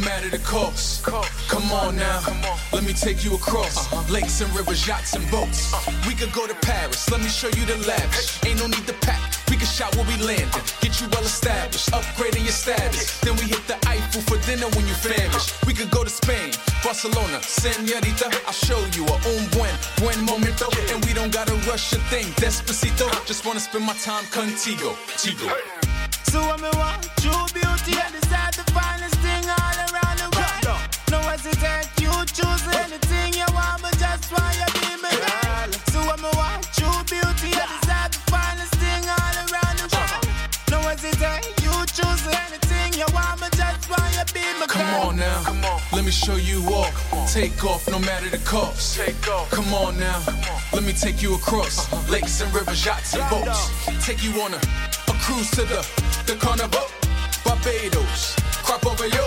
[0.00, 1.04] matter the cost.
[1.04, 2.20] Come on now,
[2.72, 3.74] let me take you across
[4.10, 5.74] lakes and rivers, yachts and boats.
[6.06, 8.42] We could go to Paris, let me show you the lavish.
[8.44, 10.62] Ain't no need to pack, we can shop where we landed.
[10.80, 13.20] Get you well established, upgrading your status.
[13.20, 15.66] Then we hit the Eiffel for dinner when you famished.
[15.66, 16.52] We could go to Spain,
[16.84, 18.30] Barcelona, Senorita.
[18.46, 20.66] I'll show you a un buen, buen momento.
[20.92, 23.08] And we don't gotta rush a thing, despacito.
[23.26, 25.50] Just wanna spend my time contigo, tigo.
[26.30, 28.29] So when me want true beauty, I
[45.20, 45.44] girl.
[45.44, 47.32] Come on let me show you off.
[47.32, 48.96] Take off no matter the cost.
[48.96, 49.50] Take off.
[49.50, 50.22] Come on now,
[50.72, 52.12] let me take you across uh-huh.
[52.12, 53.70] lakes and rivers, yachts and boats.
[54.04, 55.86] Take you on a, a cruise to the
[56.26, 56.86] the carnival,
[57.44, 59.24] Barbados, crop over yo,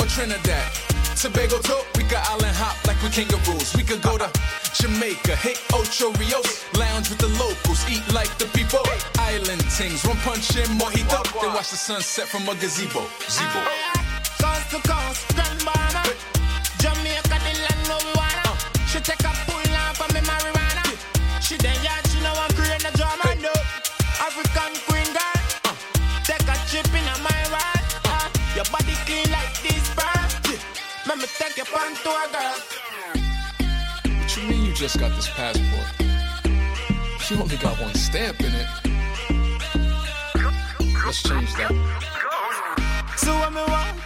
[0.00, 0.68] or Trinidad.
[1.16, 3.76] Tobago too, we could island hop like we kangaroos.
[3.76, 4.28] We could go to
[4.74, 8.82] Jamaica, hit Ocho Rios, lounge with the locals, eat like the people.
[9.18, 13.06] Island things, rum punch and mojito, then watch the sunset from a gazebo.
[13.28, 13.62] Zebo.
[13.64, 13.91] Ah.
[32.06, 32.58] On tour, girl.
[34.20, 35.86] What you mean you just got this passport?
[37.30, 38.66] You only got one stamp in it.
[41.04, 41.72] Let's change that.
[43.16, 44.01] So me want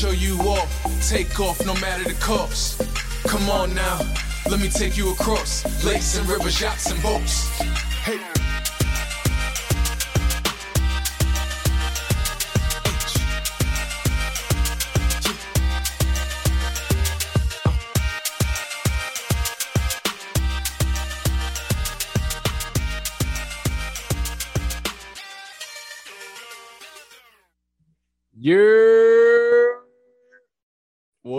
[0.00, 1.06] show you off.
[1.06, 2.80] Take off no matter the cost.
[3.24, 4.00] Come on now,
[4.48, 7.49] let me take you across lakes and rivers, yachts and boats.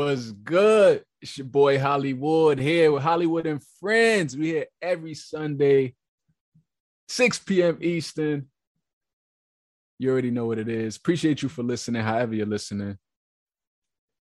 [0.03, 1.03] Was good.
[1.21, 4.35] It's your boy Holliewood here with Holliewood and Friends.
[4.35, 5.93] We here every Sunday,
[7.07, 7.77] 6 p.m.
[7.81, 8.47] Eastern.
[9.99, 10.97] You already know what it is.
[10.97, 12.97] Appreciate you for listening, however you're listening.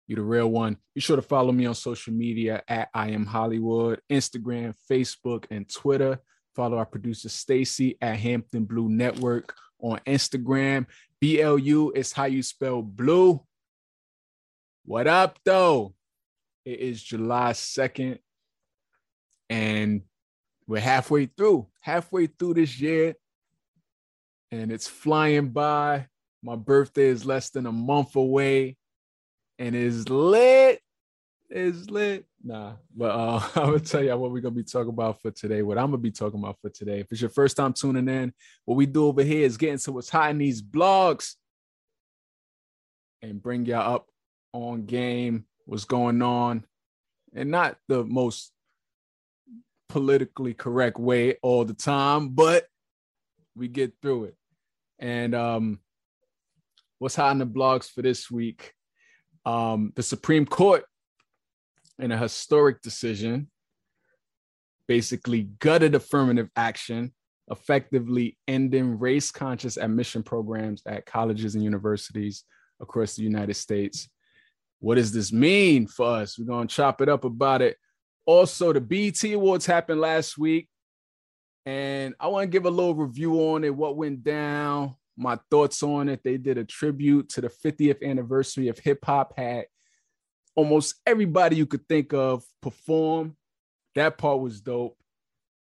[0.06, 0.76] You're the real one.
[0.94, 5.68] Be sure to follow me on social media at I am Holliewood, Instagram, Facebook, and
[5.68, 6.20] Twitter.
[6.54, 10.86] Follow our producer Stacy at Hampton Blue Network on Instagram.
[11.20, 13.44] BLU is how you spell blue.
[14.86, 15.94] What up, though?
[16.66, 18.18] It is July 2nd,
[19.48, 20.02] and
[20.66, 23.14] we're halfway through, halfway through this year,
[24.50, 26.08] and it's flying by.
[26.42, 28.76] My birthday is less than a month away,
[29.58, 30.80] and it's lit.
[31.48, 32.26] It's lit.
[32.42, 35.62] Nah, but uh, I'm gonna tell you what we're gonna be talking about for today.
[35.62, 37.00] What I'm gonna be talking about for today.
[37.00, 38.34] If it's your first time tuning in,
[38.66, 41.36] what we do over here is get into what's hot in these blogs
[43.22, 44.10] and bring y'all up
[44.54, 46.64] on game, what's going on,
[47.34, 48.52] and not the most
[49.88, 52.64] politically correct way all the time, but
[53.54, 54.36] we get through it.
[54.98, 55.80] And um,
[56.98, 58.72] what's hot in the blogs for this week?
[59.44, 60.84] Um, the Supreme Court,
[61.98, 63.50] in a historic decision,
[64.88, 67.12] basically gutted affirmative action,
[67.50, 72.44] effectively ending race conscious admission programs at colleges and universities
[72.80, 74.08] across the United States.
[74.84, 76.38] What does this mean for us?
[76.38, 77.78] We're going to chop it up about it.
[78.26, 80.68] Also, the BET Awards happened last week,
[81.64, 85.82] and I want to give a little review on it, what went down, my thoughts
[85.82, 86.20] on it.
[86.22, 89.64] They did a tribute to the 50th anniversary of hip hop, had
[90.54, 93.38] almost everybody you could think of perform.
[93.94, 94.98] That part was dope.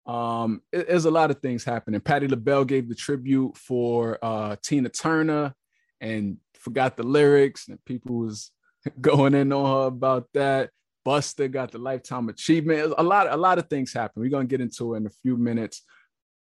[0.06, 2.02] Um, it- there's a lot of things happening.
[2.02, 5.56] Patti LaBelle gave the tribute for uh, Tina Turner
[6.00, 8.52] and forgot the lyrics, and people was
[9.01, 10.72] going in on her about that.
[11.06, 12.94] Busta got the lifetime achievement.
[12.98, 14.22] A lot, a lot of things happen.
[14.22, 15.84] We're gonna get into it in a few minutes.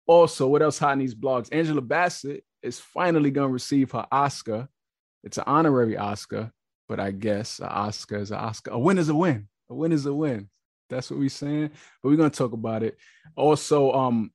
[0.05, 1.47] Also, what else hot in these blogs?
[1.53, 4.67] Angela Bassett is finally gonna receive her Oscar.
[5.23, 6.51] It's an honorary Oscar,
[6.89, 8.71] but I guess an Oscar is an Oscar.
[8.71, 9.47] A win is a win.
[9.69, 10.49] A win is a win.
[10.89, 11.71] That's what we're saying.
[12.03, 12.97] But we're gonna talk about it.
[13.37, 14.31] Also, um,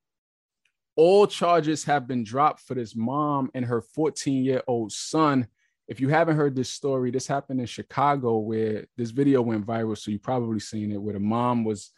[0.97, 5.47] all charges have been dropped for this mom and her 14 year old son.
[5.93, 9.99] If you haven't heard this story, this happened in Chicago where this video went viral.
[9.99, 11.91] So you've probably seen it where the mom was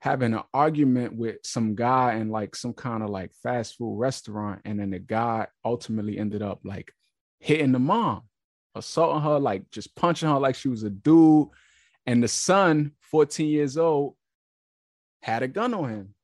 [0.00, 4.62] having an argument with some guy in like some kind of like fast food restaurant.
[4.64, 6.92] And then the guy ultimately ended up like
[7.40, 8.22] hitting the mom,
[8.74, 11.48] assaulting her, like just punching her like she was a dude.
[12.06, 14.14] And the son, 14 years old,
[15.20, 16.14] had a gun on him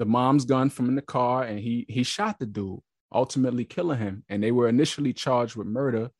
[0.00, 2.80] the mom's gun from in the car and he he shot the dude,
[3.12, 4.24] ultimately killing him.
[4.30, 6.10] And they were initially charged with murder,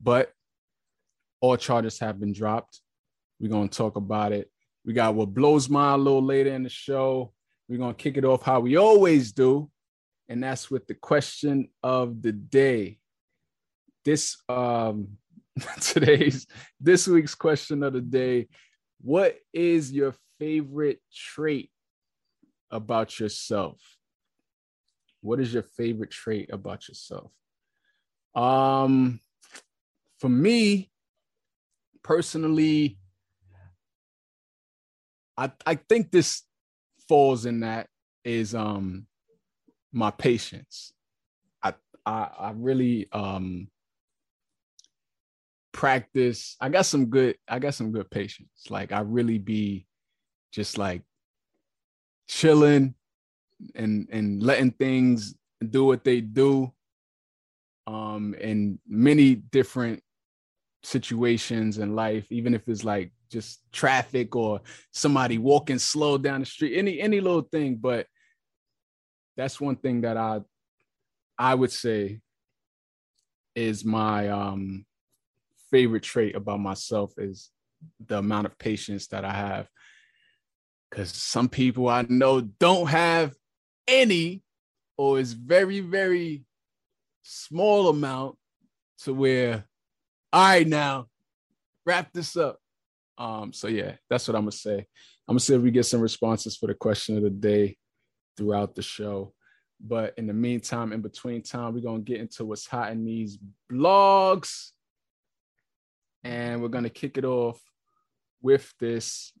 [0.00, 0.32] but
[1.40, 2.80] all charges have been dropped.
[3.40, 4.50] We're gonna talk about it.
[4.84, 7.32] We got what blows my a little later in the show.
[7.68, 9.70] We're gonna kick it off how we always do,
[10.28, 12.98] and that's with the question of the day.
[14.04, 15.18] This um
[15.80, 16.46] today's
[16.80, 18.48] this week's question of the day.
[19.00, 21.70] What is your favorite trait
[22.70, 23.80] about yourself?
[25.20, 27.32] What is your favorite trait about yourself?
[28.34, 29.20] Um,
[30.18, 30.90] for me,
[32.02, 32.98] personally,
[35.36, 36.42] I I think this
[37.08, 37.88] falls in that
[38.24, 39.06] is um
[39.92, 40.92] my patience.
[41.62, 41.74] I
[42.04, 43.68] I, I really um
[45.72, 46.56] practice.
[46.60, 47.36] I got some good.
[47.48, 48.66] I got some good patience.
[48.68, 49.86] Like I really be
[50.52, 51.02] just like
[52.28, 52.94] chilling
[53.74, 55.34] and and letting things
[55.70, 56.72] do what they do
[57.86, 60.02] um in many different
[60.82, 64.60] situations in life even if it's like just traffic or
[64.92, 68.06] somebody walking slow down the street any any little thing but
[69.36, 70.40] that's one thing that i
[71.38, 72.20] i would say
[73.54, 74.86] is my um
[75.70, 77.50] favorite trait about myself is
[78.06, 79.68] the amount of patience that i have.
[80.90, 83.34] Because some people I know don't have
[83.86, 84.42] any,
[84.96, 86.44] or is very, very
[87.22, 88.36] small amount
[89.00, 89.66] to where,
[90.32, 91.06] all right, now
[91.86, 92.58] wrap this up.
[93.16, 94.76] Um, so yeah, that's what I'm gonna say.
[94.76, 97.76] I'm gonna see if we get some responses for the question of the day
[98.36, 99.32] throughout the show.
[99.80, 103.38] But in the meantime, in between time, we're gonna get into what's hot in these
[103.72, 104.70] blogs.
[106.24, 107.60] And we're gonna kick it off
[108.42, 109.32] with this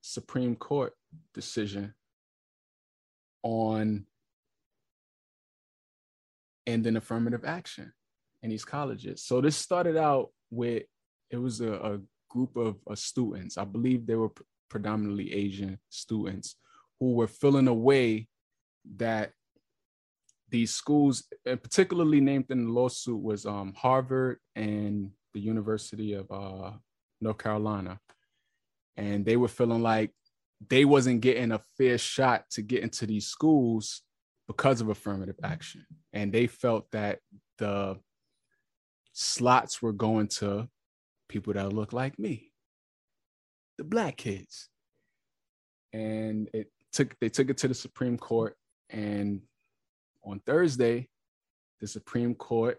[0.00, 0.92] Supreme Court
[1.32, 1.94] decision
[3.42, 4.06] on
[6.66, 7.92] ending affirmative action
[8.42, 9.22] in these colleges.
[9.22, 10.84] So this started out with
[11.30, 11.98] it was a, a
[12.30, 13.58] group of, of, students.
[13.58, 14.30] I believe they were
[14.70, 16.56] predominantly Asian students
[16.98, 18.28] who were feeling a way
[18.96, 19.32] that
[20.48, 26.30] these schools, and particularly named in the lawsuit, was um, Harvard and the University of
[26.30, 26.72] uh,
[27.20, 28.00] North Carolina
[28.98, 30.10] and they were feeling like
[30.68, 34.02] they wasn't getting a fair shot to get into these schools
[34.48, 37.20] because of affirmative action and they felt that
[37.58, 37.96] the
[39.20, 40.68] slots were going to
[41.28, 42.52] people that look like me
[43.76, 44.68] the black kids.
[45.92, 48.56] And it took they took it to the supreme court.
[48.90, 49.42] And
[50.24, 51.08] on thursday
[51.80, 52.78] the supreme court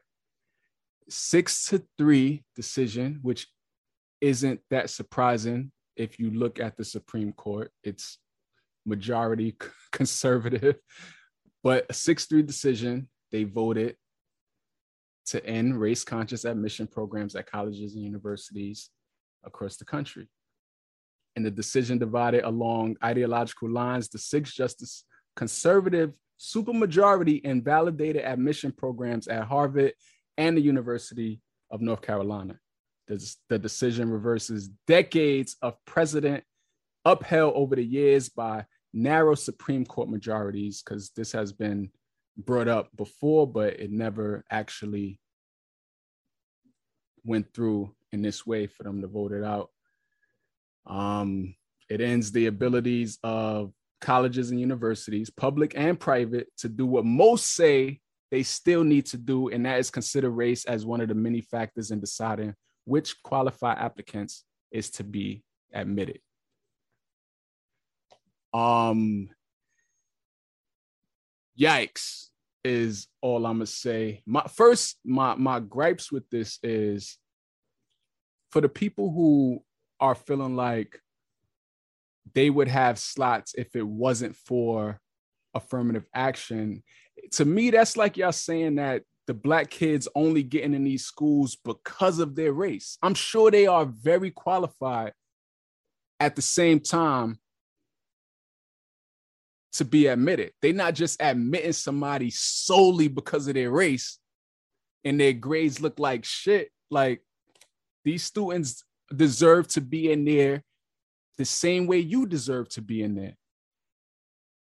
[1.07, 3.47] six to three decision which
[4.21, 8.17] isn't that surprising if you look at the Supreme Court, it's
[8.85, 9.55] majority
[9.91, 10.77] conservative,
[11.63, 13.95] but a 6 3 decision, they voted
[15.29, 18.89] to end race conscious admission programs at colleges and universities
[19.43, 20.27] across the country.
[21.35, 25.05] And the decision divided along ideological lines, the six justice
[25.35, 29.93] conservative supermajority invalidated admission programs at Harvard
[30.37, 32.57] and the University of North Carolina.
[33.07, 36.43] The, the decision reverses decades of precedent
[37.05, 41.89] upheld over the years by narrow Supreme Court majorities, because this has been
[42.45, 45.19] brought up before, but it never actually
[47.23, 49.69] went through in this way for them to vote it out.
[50.85, 51.55] Um,
[51.89, 57.53] it ends the abilities of colleges and universities, public and private, to do what most
[57.53, 57.99] say
[58.31, 61.41] they still need to do, and that is consider race as one of the many
[61.41, 62.53] factors in deciding
[62.85, 65.43] which qualified applicants is to be
[65.73, 66.19] admitted.
[68.53, 69.29] Um,
[71.59, 72.28] yikes
[72.63, 74.21] is all I'm gonna say.
[74.25, 77.17] My first, my my gripes with this is
[78.51, 79.63] for the people who
[79.99, 80.99] are feeling like
[82.33, 84.99] they would have slots if it wasn't for
[85.53, 86.83] affirmative action.
[87.33, 91.57] To me, that's like y'all saying that the black kids only getting in these schools
[91.63, 92.97] because of their race.
[93.01, 95.13] I'm sure they are very qualified.
[96.19, 97.39] At the same time,
[99.73, 100.51] to be admitted.
[100.61, 104.19] They're not just admitting somebody solely because of their race
[105.03, 106.71] and their grades look like shit.
[106.89, 107.21] Like
[108.03, 108.83] these students
[109.15, 110.63] deserve to be in there
[111.37, 113.35] the same way you deserve to be in there.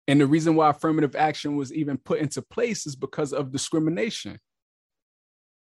[0.08, 4.38] And the reason why affirmative action was even put into place is because of discrimination.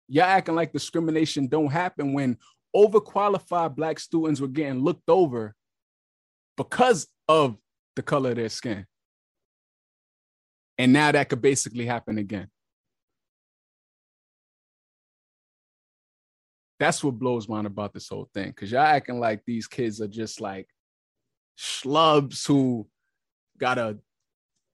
[0.08, 2.38] Y'all acting like discrimination don't happen when
[2.74, 5.54] overqualified black students were getting looked over
[6.56, 7.56] because of
[7.96, 8.86] the color of their skin.
[10.82, 12.48] And now that could basically happen again.
[16.80, 18.52] That's what blows mine about this whole thing.
[18.52, 20.66] Cause y'all acting like these kids are just like
[21.56, 22.88] schlubs who
[23.58, 23.96] got a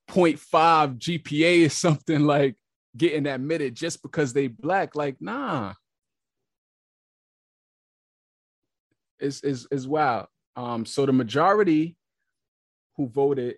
[0.08, 2.56] 0.5 GPA or something like
[2.96, 4.96] getting admitted just because they black.
[4.96, 5.74] Like, nah.
[9.20, 10.28] It's, it's, it's wild.
[10.56, 11.98] Um, so the majority
[12.96, 13.56] who voted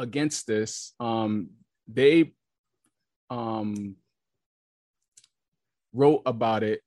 [0.00, 1.50] against this, um,
[1.86, 2.32] they
[3.28, 3.96] um,
[5.92, 6.80] wrote about it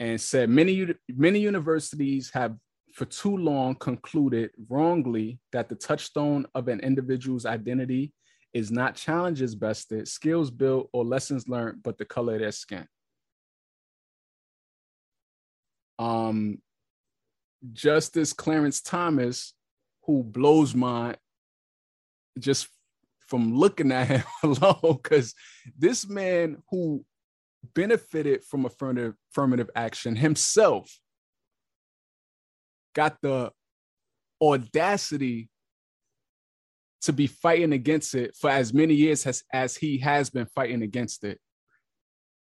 [0.00, 2.56] and said many many universities have
[2.92, 8.12] for too long concluded wrongly that the touchstone of an individual's identity
[8.54, 12.86] is not challenges bested, skills built, or lessons learned, but the color of their skin.
[15.98, 16.60] Um,
[17.72, 19.52] Justice Clarence Thomas,
[20.04, 21.16] who blows my
[22.38, 22.68] just
[23.26, 25.34] from looking at him alone, because
[25.76, 27.04] this man who
[27.74, 30.98] benefited from affirmative, affirmative action himself
[32.94, 33.50] got the
[34.40, 35.48] audacity
[37.00, 40.82] to be fighting against it for as many years as, as he has been fighting
[40.82, 41.38] against it.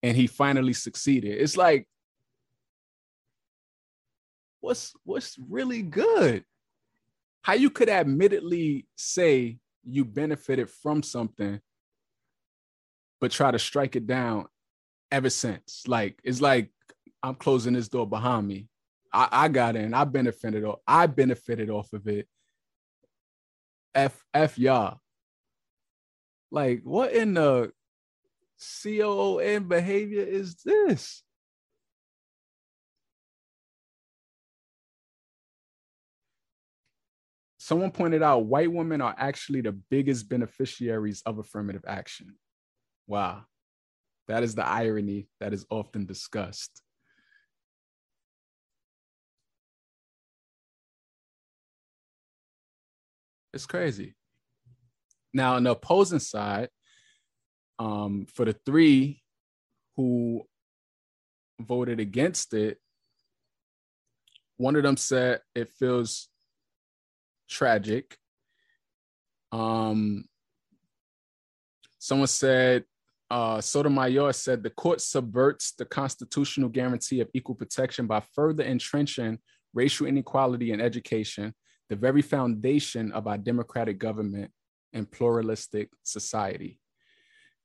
[0.02, 1.40] And he finally succeeded.
[1.40, 1.86] It's like,
[4.60, 6.44] what's what's really good?
[7.42, 11.60] How you could admittedly say you benefited from something,
[13.20, 14.46] but try to strike it down
[15.10, 15.84] ever since.
[15.86, 16.70] Like it's like
[17.22, 18.68] I'm closing this door behind me.
[19.12, 19.94] I, I got in.
[19.94, 20.64] I benefited.
[20.86, 22.28] I benefited off of it.
[23.94, 24.98] F F y'all.
[26.50, 27.72] Like what in the
[28.82, 31.22] COON behavior is this?
[37.70, 42.34] Someone pointed out white women are actually the biggest beneficiaries of affirmative action.
[43.06, 43.44] Wow.
[44.26, 46.82] That is the irony that is often discussed.
[53.54, 54.16] It's crazy.
[55.32, 56.70] Now, on the opposing side,
[57.78, 59.22] um, for the three
[59.96, 60.42] who
[61.60, 62.78] voted against it,
[64.56, 66.29] one of them said it feels
[67.50, 68.16] tragic.
[69.52, 70.24] Um,
[71.98, 72.84] someone said,
[73.30, 79.38] uh, Sotomayor said the court subverts the constitutional guarantee of equal protection by further entrenching
[79.74, 81.54] racial inequality in education
[81.90, 84.50] the very foundation of our democratic government
[84.92, 86.78] and pluralistic society.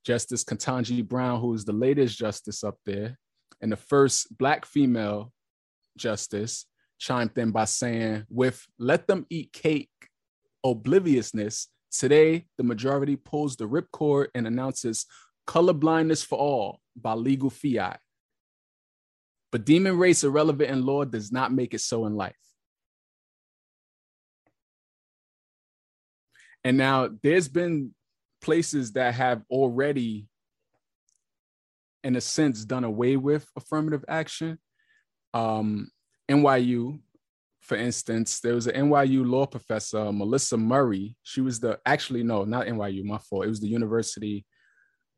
[0.04, 3.18] Justice Ketanji Brown, who is the latest justice up there,
[3.60, 5.32] and the first Black female
[5.96, 6.66] justice,
[6.98, 9.90] chimed in by saying, with let them eat cake
[10.64, 15.06] obliviousness, today the majority pulls the ripcord and announces
[15.46, 18.00] color blindness for all by legal fiat.
[19.52, 22.36] But demon race irrelevant in law does not make it so in life.
[26.64, 27.94] And now there's been
[28.40, 30.26] places that have already,
[32.02, 34.58] in a sense, done away with affirmative action.
[35.32, 35.90] Um,
[36.30, 36.98] NYU,
[37.60, 41.16] for instance, there was an NYU law professor, Melissa Murray.
[41.22, 43.44] She was the actually no, not NYU, my fault.
[43.44, 44.44] It was the University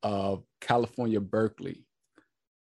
[0.02, 1.84] of California, Berkeley.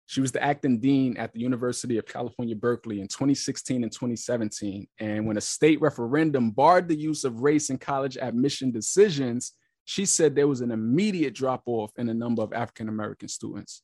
[0.07, 4.89] She was the acting dean at the University of California, Berkeley in 2016 and 2017.
[4.99, 9.53] And when a state referendum barred the use of race in college admission decisions,
[9.85, 13.83] she said there was an immediate drop off in the number of African American students.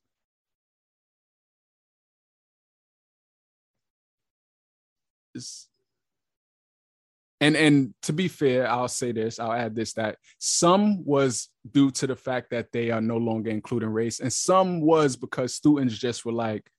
[7.41, 11.91] And and to be fair i'll say this i'll add this that some was due
[11.91, 15.97] to the fact that they are no longer including race and some was because students
[15.99, 16.71] just were like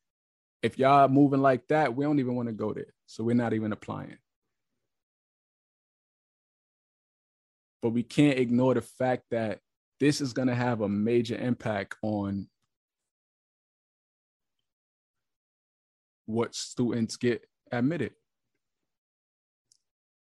[0.64, 2.94] if y'all moving like that we don't even want to go there.
[3.06, 4.18] So we're not even applying.
[7.82, 9.60] But we can't ignore the fact that
[10.00, 12.48] this is going to have a major impact on
[16.26, 18.12] what students get admitted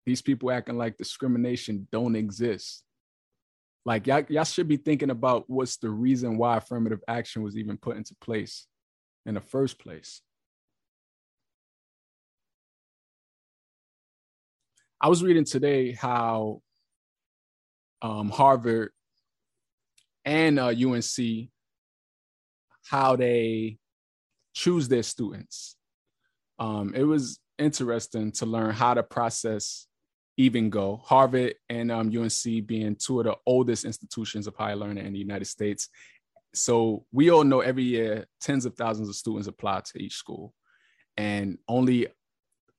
[0.05, 2.83] these people acting like discrimination don't exist.
[3.85, 7.77] like y'all, y'all should be thinking about what's the reason why affirmative action was even
[7.77, 8.67] put into place
[9.25, 10.21] in the first place.
[14.99, 16.61] I was reading today how
[18.03, 18.91] um, Harvard
[20.25, 21.49] and uh, UNC
[22.87, 23.77] how they
[24.53, 25.75] choose their students.
[26.59, 29.87] Um, it was interesting to learn how the process
[30.37, 31.01] even go.
[31.03, 35.19] Harvard and um, UNC being two of the oldest institutions of higher learning in the
[35.19, 35.89] United States.
[36.53, 40.53] So we all know every year tens of thousands of students apply to each school,
[41.17, 42.07] and only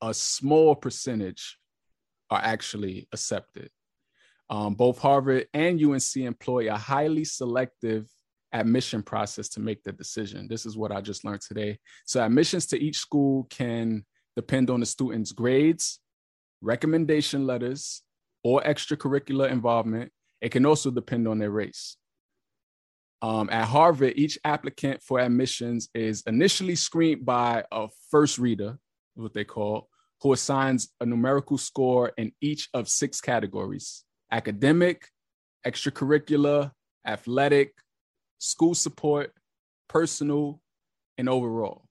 [0.03, 1.59] a small percentage
[2.31, 3.71] are actually accepted.
[4.51, 8.07] Um, both Harvard and UNC employ a highly selective
[8.53, 10.47] admission process to make the decision.
[10.49, 11.79] This is what I just learned today.
[12.05, 14.05] So, admissions to each school can
[14.37, 16.01] depend on the student's grades,
[16.63, 18.03] recommendation letters,
[18.45, 20.11] or extracurricular involvement.
[20.41, 21.97] It can also depend on their race.
[23.21, 28.79] Um, at Harvard, each applicant for admissions is initially screened by a first reader,
[29.15, 29.89] what they call,
[30.21, 35.09] who assigns a numerical score in each of six categories academic,
[35.67, 36.73] extracurricular,
[37.07, 37.75] athletic,
[38.39, 39.33] school support,
[39.89, 40.61] personal,
[41.19, 41.85] and overall.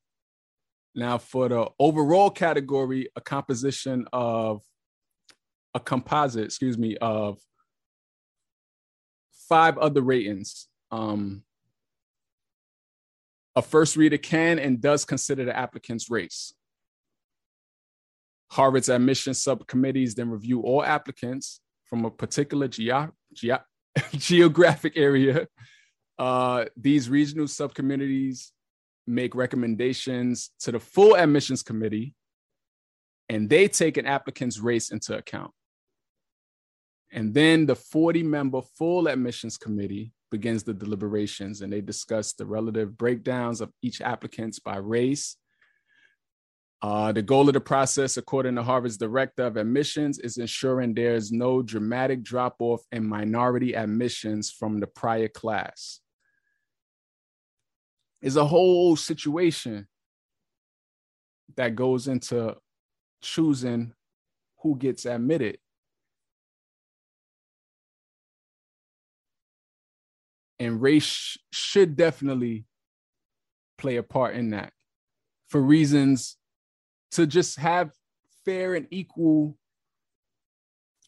[0.94, 4.62] Now, for the overall category, a composition of
[5.74, 7.40] a composite, excuse me, of
[9.48, 10.68] five other ratings.
[10.92, 11.44] Um,
[13.56, 16.54] a first reader can and does consider the applicant's race.
[18.52, 23.52] Harvard's admission subcommittees then review all applicants from a particular geo- ge-
[24.12, 25.48] geographic area.
[26.20, 28.52] Uh, these regional subcommittees
[29.08, 32.16] make recommendations to the full admissions committee,
[33.30, 35.52] and they take an applicant's race into account.
[37.12, 42.46] And then the 40 member full admissions committee begins the deliberations and they discuss the
[42.46, 45.36] relative breakdowns of each applicant's by race,
[46.82, 51.32] uh, the goal of the process, according to Harvard's director of admissions, is ensuring there's
[51.32, 56.00] no dramatic drop off in minority admissions from the prior class.
[58.22, 59.88] Is a whole situation
[61.56, 62.56] that goes into
[63.22, 63.94] choosing
[64.62, 65.58] who gets admitted.
[70.60, 72.66] And race should definitely
[73.80, 74.72] play a part in that
[75.50, 76.38] for reasons
[77.12, 77.92] to just have
[78.46, 79.58] fair and equal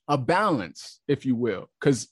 [0.08, 2.08] a balance, if you will, because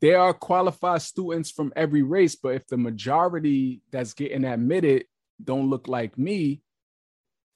[0.00, 5.06] there are qualified students from every race, but if the majority that's getting admitted
[5.42, 6.60] don't look like me,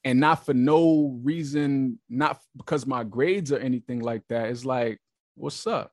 [0.03, 4.99] and not for no reason, not because my grades or anything like that, it's like,
[5.35, 5.91] what's up?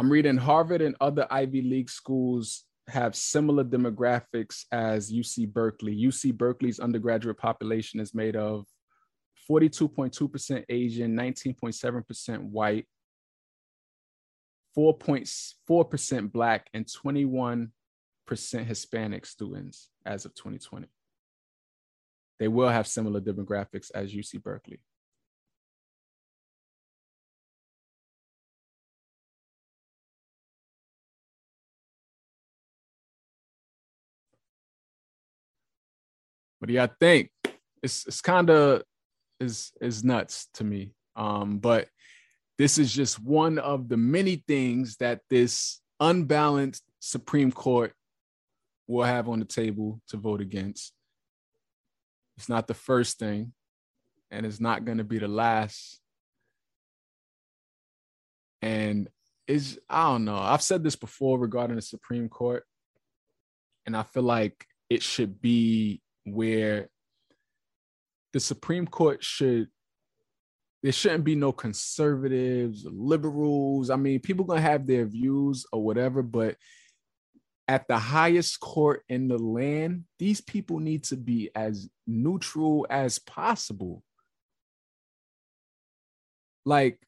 [0.00, 5.94] I'm reading Harvard and other Ivy League schools have similar demographics as UC Berkeley.
[5.94, 8.66] UC Berkeley's undergraduate population is made of
[9.50, 12.86] 42.2% Asian, 19.7% white,
[14.76, 17.70] 4.4% Black, and 21%
[18.64, 20.86] Hispanic students as of 2020.
[22.38, 24.80] They will have similar demographics as UC Berkeley.
[36.58, 37.30] What do y'all think?
[37.82, 38.82] It's it's kind of
[39.40, 40.92] is is nuts to me.
[41.16, 41.88] Um, but
[42.58, 47.92] this is just one of the many things that this unbalanced Supreme Court
[48.88, 50.92] will have on the table to vote against.
[52.36, 53.52] It's not the first thing,
[54.30, 56.00] and it's not going to be the last.
[58.62, 59.08] And
[59.46, 60.36] is I don't know.
[60.36, 62.64] I've said this before regarding the Supreme Court,
[63.86, 66.00] and I feel like it should be
[66.32, 66.88] where
[68.32, 69.68] the Supreme Court should
[70.82, 73.90] there shouldn't be no conservatives, liberals.
[73.90, 76.56] I mean, people gonna have their views or whatever, but
[77.66, 83.18] at the highest court in the land, these people need to be as neutral as
[83.18, 84.04] possible.
[86.64, 87.00] Like,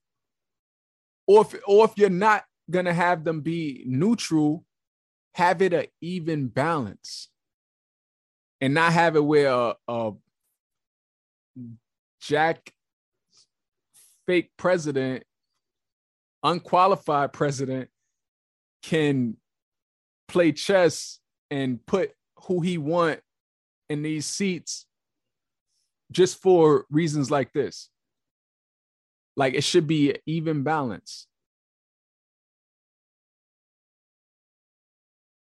[1.26, 4.64] or if or if you're not gonna have them be neutral,
[5.35, 7.28] have it an even balance
[8.60, 10.12] and not have it where a,
[12.20, 12.72] Jack
[14.26, 15.24] fake president,
[16.42, 17.88] unqualified president
[18.82, 19.36] can
[20.28, 21.18] play chess
[21.50, 22.12] and put
[22.44, 23.20] who he want
[23.88, 24.86] in these seats
[26.12, 27.88] just for reasons like this.
[29.36, 31.26] Like it should be even balance.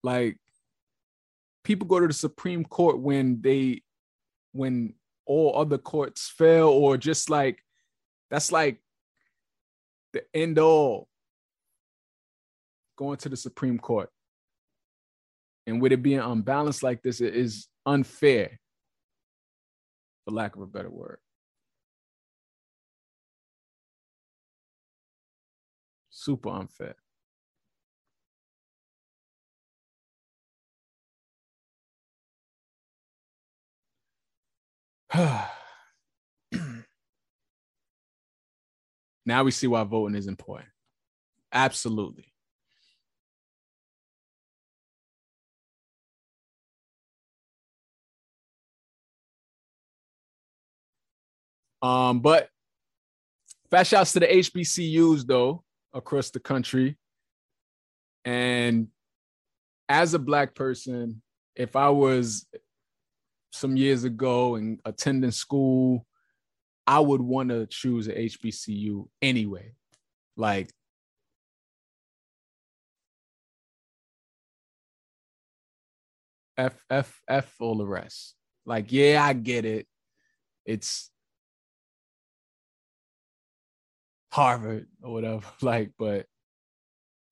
[0.03, 0.37] Like
[1.69, 3.83] people go to the Supreme Court when they
[4.53, 4.95] when
[5.27, 7.63] all other courts fail or just like
[8.31, 8.81] that's like
[10.13, 11.07] the end all
[12.97, 14.09] going to the Supreme Court.
[15.67, 18.59] And with it being unbalanced like this, it is unfair,
[20.25, 21.19] for lack of a better word.
[26.09, 26.95] Super unfair.
[39.25, 40.69] now we see why voting is important.
[41.51, 42.25] Absolutely.
[51.81, 52.49] Um, but
[53.71, 56.97] fast shouts to the HBCUs though across the country.
[58.25, 58.89] And
[59.87, 61.21] as a black person,
[61.55, 62.45] if I was
[63.51, 66.05] some years ago and attending school,
[66.85, 69.73] I would want to choose a HBCU anyway.
[70.35, 70.71] Like
[76.57, 78.35] F F F all the rest.
[78.65, 79.87] Like, yeah, I get it.
[80.65, 81.09] It's
[84.31, 85.45] Harvard or whatever.
[85.61, 86.25] Like, but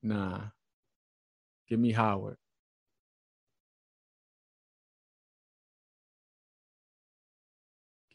[0.02, 0.42] nah.
[1.68, 2.38] Give me Howard.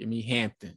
[0.02, 0.74] Give me Hampton.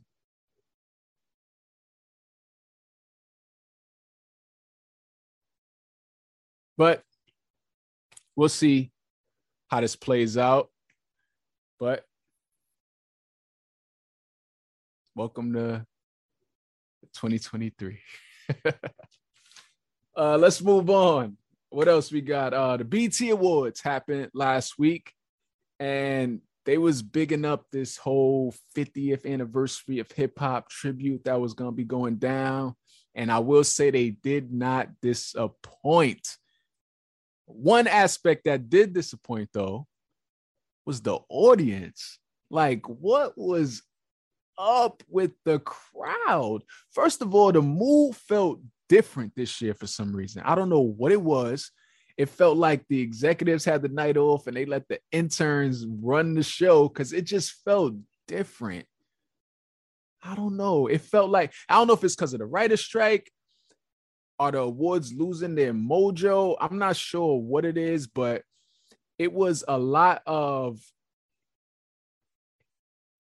[6.77, 7.01] But
[8.35, 8.91] we'll see
[9.67, 10.69] how this plays out.
[11.79, 12.05] But
[15.15, 15.87] welcome to
[17.15, 17.97] 2023.
[20.15, 21.35] uh, let's move on.
[21.71, 22.53] What else we got?
[22.53, 25.11] Uh, the BET Awards happened last week,
[25.79, 31.53] and they was bigging up this whole 50th anniversary of hip hop tribute that was
[31.53, 32.75] gonna be going down.
[33.13, 36.37] And I will say they did not disappoint.
[37.45, 39.87] One aspect that did disappoint though
[40.85, 42.19] was the audience.
[42.49, 43.81] Like, what was
[44.57, 46.63] up with the crowd?
[46.91, 50.41] First of all, the mood felt different this year for some reason.
[50.45, 51.71] I don't know what it was.
[52.17, 56.33] It felt like the executives had the night off and they let the interns run
[56.33, 57.93] the show because it just felt
[58.27, 58.85] different.
[60.23, 60.87] I don't know.
[60.87, 63.29] It felt like, I don't know if it's because of the writer's strike.
[64.39, 66.55] Are the awards losing their mojo?
[66.59, 68.41] I'm not sure what it is, but
[69.17, 70.79] it was a lot of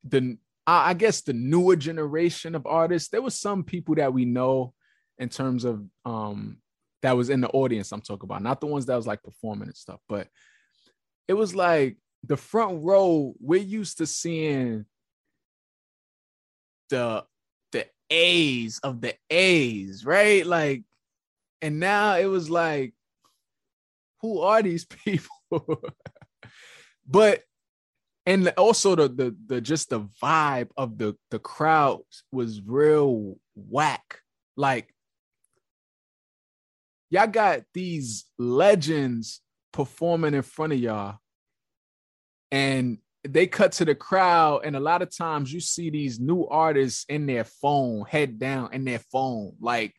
[0.03, 3.09] the I guess the newer generation of artists.
[3.09, 4.73] There was some people that we know
[5.19, 6.57] in terms of um
[7.05, 7.91] that was in the audience.
[7.91, 10.27] I'm talking about, not the ones that was like performing and stuff, but
[11.27, 13.35] it was like the front row.
[13.39, 14.85] We're used to seeing
[16.89, 17.23] the
[17.71, 20.43] the A's of the A's, right?
[20.45, 20.83] Like,
[21.61, 22.95] and now it was like,
[24.21, 25.83] who are these people?
[27.07, 27.43] but
[28.25, 34.21] and also the the the just the vibe of the the crowd was real whack.
[34.57, 34.94] Like
[37.15, 39.39] y'all got these legends
[39.71, 41.17] performing in front of y'all,
[42.51, 46.45] and they cut to the crowd, and a lot of times you see these new
[46.45, 49.53] artists in their phone, head down in their phone.
[49.61, 49.93] Like,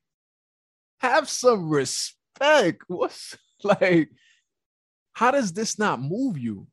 [1.01, 2.83] have some respect.
[2.87, 4.11] What's like?
[5.15, 6.67] How does this not move you?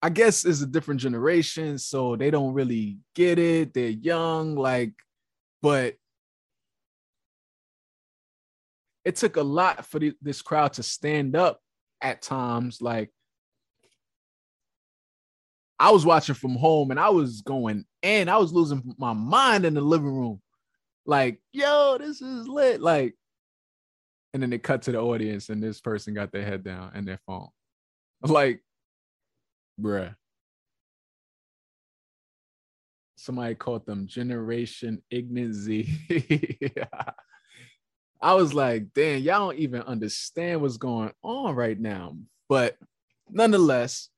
[0.00, 3.74] I guess it's a different generation, so they don't really get it.
[3.74, 4.94] They're young, like,
[5.60, 5.96] but
[9.08, 11.62] it took a lot for the, this crowd to stand up
[12.02, 12.82] at times.
[12.82, 13.10] Like,
[15.78, 19.64] I was watching from home and I was going and I was losing my mind
[19.64, 20.42] in the living room.
[21.06, 22.82] Like, yo, this is lit.
[22.82, 23.14] Like,
[24.34, 27.08] and then they cut to the audience and this person got their head down and
[27.08, 27.48] their phone.
[28.20, 28.60] Like,
[29.80, 30.14] Bruh.
[33.16, 35.98] Somebody called them Generation Z.
[38.20, 42.16] I was like, damn, y'all don't even understand what's going on right now.
[42.48, 42.76] But
[43.30, 44.08] nonetheless,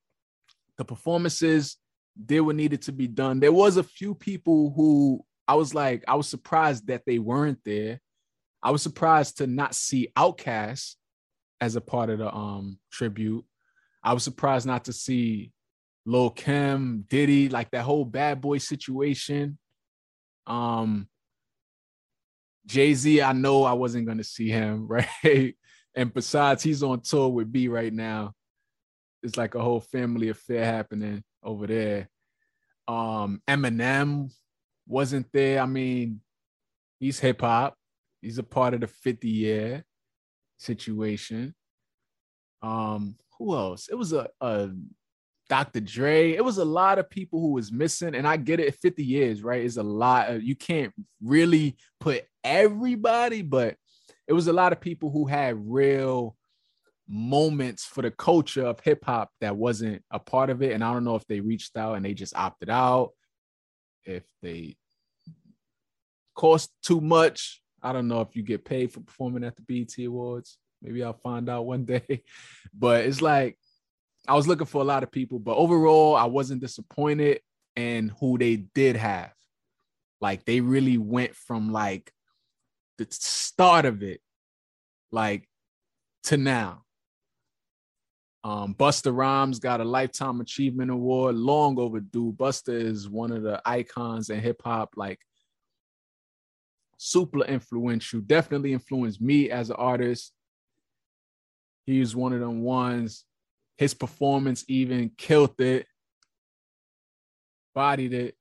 [0.79, 1.77] the performances
[2.25, 3.41] did what needed to be done.
[3.41, 7.59] There was a few people who I was like, I was surprised that they weren't
[7.65, 8.01] there.
[8.63, 10.97] I was surprised to not see Outkast
[11.61, 13.45] as a part of the um tribute.
[14.03, 15.53] I was surprised not to see
[16.07, 19.59] Lil Kim, Diddy, like that whole bad boy situation.
[20.47, 21.09] Um,
[22.71, 24.87] Jay Z, I know I wasn't gonna see him,
[25.25, 25.57] right?
[25.95, 28.33] and besides, he's on tour with B right now.
[29.25, 32.09] It's like a whole family affair happening over there.
[32.87, 34.33] Um, Eminem
[34.87, 35.61] wasn't there.
[35.61, 36.21] I mean,
[37.01, 37.75] he's hip hop.
[38.23, 39.85] He's a part of the 50 year
[40.59, 41.55] situation.
[42.63, 43.89] Um, who else?
[43.89, 44.71] It was a, a
[45.51, 45.81] Dr.
[45.81, 46.33] Dre.
[46.33, 48.77] It was a lot of people who was missing, and I get it.
[48.77, 49.63] 50 years, right?
[49.63, 50.41] Is a lot.
[50.43, 53.75] You can't really put everybody, but
[54.29, 56.37] it was a lot of people who had real
[57.09, 60.73] moments for the culture of hip hop that wasn't a part of it.
[60.73, 63.11] And I don't know if they reached out and they just opted out,
[64.05, 64.77] if they
[66.37, 67.61] cost too much.
[67.83, 70.59] I don't know if you get paid for performing at the BET Awards.
[70.81, 72.23] Maybe I'll find out one day.
[72.73, 73.59] But it's like
[74.29, 77.41] I was looking for a lot of people, but overall, I wasn't disappointed
[77.77, 79.33] in who they did have.
[80.21, 82.13] Like they really went from like
[82.99, 84.21] the start of it,
[85.11, 85.49] like
[86.25, 86.85] to now.
[88.43, 92.33] Um, Busta Rhymes got a Lifetime Achievement Award, long overdue.
[92.33, 95.19] Busta is one of the icons in hip hop, like
[96.97, 98.21] super influential.
[98.21, 100.33] Definitely influenced me as an artist.
[101.85, 103.25] He's one of them ones.
[103.81, 105.87] His performance even killed it,
[107.75, 108.35] bodied it.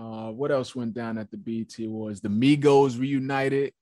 [0.00, 2.20] Uh, what else went down at the BET Awards?
[2.20, 3.72] The Migos reunited.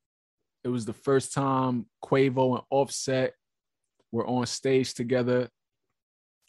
[0.64, 3.33] It was the first time Quavo and Offset
[4.12, 5.49] were on stage together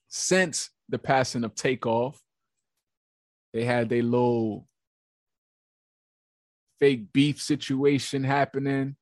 [0.10, 2.22] since the passing of Takeoff.
[3.54, 4.68] They had their little
[6.82, 8.98] fake beef situation happening.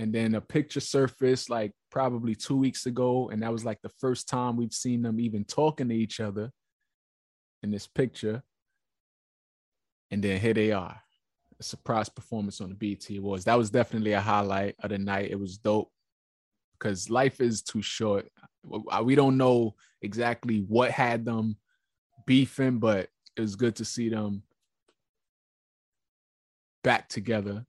[0.00, 3.28] And then a picture surfaced like probably two weeks ago.
[3.28, 6.50] And that was like the first time we've seen them even talking to each other
[7.62, 8.42] in this picture.
[10.10, 10.98] And then here they are
[11.58, 13.44] a surprise performance on the BET Awards.
[13.44, 15.30] That was definitely a highlight of the night.
[15.30, 15.92] It was dope
[16.78, 18.26] because life is too short.
[19.02, 21.58] We don't know exactly what had them
[22.26, 24.44] beefing, but it was good to see them
[26.82, 27.66] back together.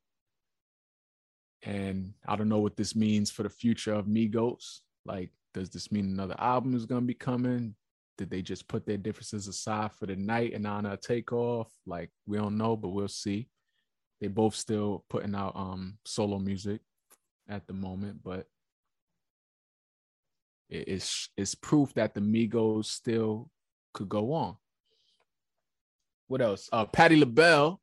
[1.64, 4.80] And I don't know what this means for the future of Migos.
[5.06, 7.76] Like, does this mean another album is going to be coming?
[8.18, 11.72] Did they just put their differences aside for the night and on a takeoff?
[11.86, 13.48] Like, we don't know, but we'll see.
[14.20, 16.82] They both still putting out um solo music
[17.50, 18.46] at the moment, but
[20.70, 23.50] it's it's proof that the Migos still
[23.94, 24.56] could go on.
[26.28, 26.70] What else?
[26.72, 27.82] Uh, Patti LaBelle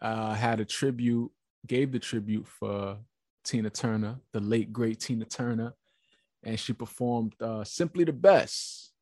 [0.00, 1.30] uh, had a tribute,
[1.66, 2.98] gave the tribute for
[3.44, 5.74] Tina Turner, the late great Tina Turner,
[6.42, 8.92] and she performed uh, "Simply the Best,"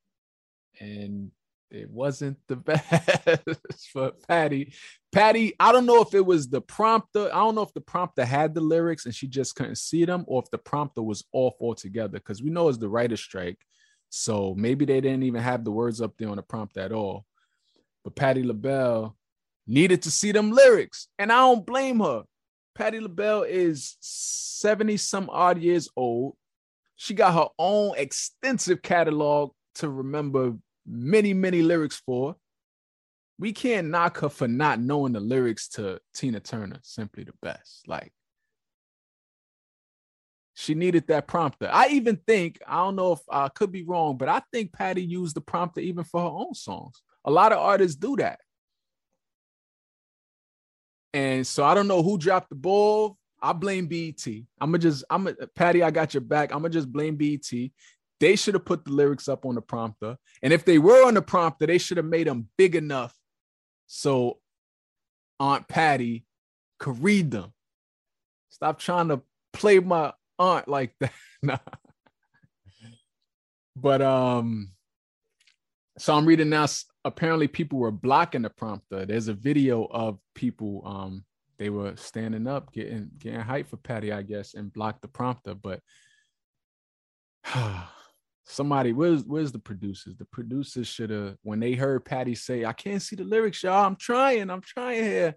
[0.79, 1.31] and
[1.71, 4.73] it wasn't the best for Patti.
[5.13, 7.27] Patti, I don't know if it was the prompter.
[7.33, 10.25] I don't know if the prompter had the lyrics and she just couldn't see them,
[10.27, 12.19] or if the prompter was off altogether.
[12.19, 13.59] Because we know it's the writer's strike,
[14.09, 17.25] so maybe they didn't even have the words up there on the prompt at all.
[18.03, 19.17] But Patti LaBelle
[19.67, 22.25] needed to see them lyrics, and I don't blame her.
[22.75, 26.37] Patti LaBelle is 70 some odd years old.
[26.97, 30.55] She got her own extensive catalog to remember
[30.87, 32.37] many, many lyrics for.
[33.39, 37.89] We can't knock her for not knowing the lyrics to Tina Turner, simply the best.
[37.89, 38.13] Like,
[40.55, 41.71] she needed that prompter.
[41.73, 45.03] I even think, I don't know if I could be wrong, but I think Patti
[45.03, 47.01] used the prompter even for her own songs.
[47.25, 48.41] A lot of artists do that.
[51.13, 53.17] And so I don't know who dropped the ball.
[53.43, 54.27] I blame BET.
[54.27, 55.83] I'm gonna just, I'm a Patti.
[55.83, 56.53] I got your back.
[56.53, 57.51] I'm gonna just blame BET.
[58.21, 60.17] They should have put the lyrics up on the prompter.
[60.43, 63.15] And if they were on the prompter, they should have made them big enough
[63.87, 64.39] so
[65.41, 66.27] Aunt Patti
[66.79, 67.53] could read them.
[68.51, 71.13] Stop trying to play my aunt like that.
[71.43, 71.59] nah.
[73.75, 74.73] But um,
[75.99, 76.67] so I'm reading now.
[77.05, 79.07] Apparently, people were blocking the prompter.
[79.07, 81.25] There's a video of people um
[81.61, 85.55] they were standing up, getting getting hype for Patti, I guess, and blocked the prompter.
[85.55, 85.81] But
[88.45, 90.17] somebody where's where's the producers?
[90.17, 93.85] The producers should have when they heard Patti say i can't see the lyrics y'all.
[93.85, 94.49] I'm trying.
[94.49, 95.37] I'm trying here.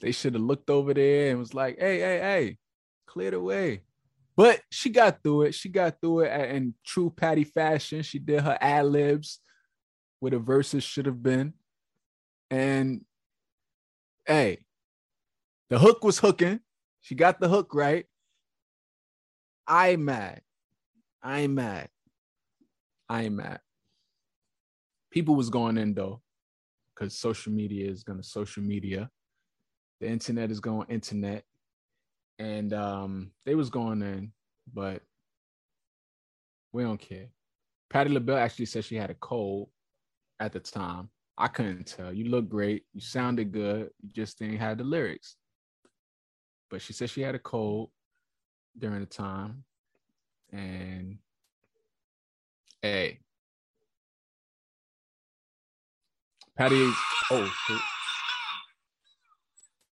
[0.00, 2.56] They should have looked over there and was like hey hey hey
[3.06, 3.82] clear the way.
[4.36, 5.54] But she got through it.
[5.54, 8.02] She got through it in true Patti fashion.
[8.02, 9.40] She did her ad libs
[10.20, 11.52] where the verses should have been
[12.50, 13.04] and
[14.26, 14.58] hey
[15.70, 16.60] the hook was hooking
[17.00, 18.06] she got the hook right
[19.66, 20.40] i mad
[21.22, 21.88] I ain't mad.
[23.08, 23.60] I ain't mad.
[25.10, 26.20] People was going in though,
[26.94, 29.10] because social media is gonna social media.
[30.00, 31.44] The internet is going internet.
[32.38, 34.32] And um, they was going in,
[34.72, 35.02] but
[36.72, 37.26] we don't care.
[37.90, 39.70] Patti LaBelle actually said she had a cold
[40.40, 41.10] at the time.
[41.36, 42.12] I couldn't tell.
[42.12, 42.84] You look great.
[42.92, 43.90] You sounded good.
[44.02, 45.36] You just didn't have the lyrics.
[46.70, 47.90] But she said she had a cold
[48.76, 49.64] during the time.
[50.52, 51.18] And
[52.82, 53.20] hey,
[56.56, 56.90] Patti,
[57.30, 57.50] oh,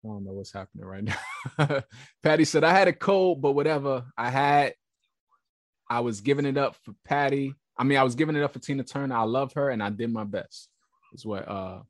[0.04, 1.82] I don't know what's happening right now.
[2.22, 4.74] Patti said, I had a cold, but whatever I had,
[5.88, 7.54] I was giving it up for Patti.
[7.78, 9.16] I mean, I was giving it up for Tina Turner.
[9.16, 10.68] I love her and I did my best,
[11.12, 11.80] is what uh